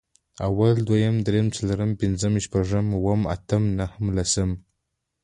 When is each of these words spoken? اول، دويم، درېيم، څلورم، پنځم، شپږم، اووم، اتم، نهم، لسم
اول، 0.47 0.75
دويم، 0.87 1.15
درېيم، 1.25 1.47
څلورم، 1.55 1.91
پنځم، 2.01 2.33
شپږم، 2.45 2.87
اووم، 2.95 3.21
اتم، 3.35 3.63
نهم، 3.79 4.05
لسم 4.17 4.49